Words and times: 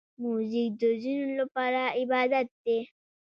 موزیک 0.23 0.71
د 0.81 0.83
ځینو 1.01 1.27
لپاره 1.39 1.81
عبادت 1.99 2.47
دی. 2.63 2.79